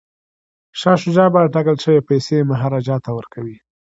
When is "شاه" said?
0.79-0.97